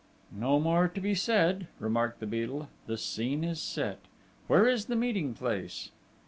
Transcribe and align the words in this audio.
"No 0.35 0.59
more 0.59 0.87
to 0.87 0.99
be 0.99 1.13
said," 1.13 1.67
remarked 1.79 2.21
the 2.21 2.25
Beadle. 2.25 2.69
"The 2.87 2.97
scene 2.97 3.43
is 3.43 3.61
set!... 3.61 3.99
Where 4.47 4.67
is 4.67 4.85
the 4.85 4.95
meeting 4.95 5.35
place?" 5.35 5.91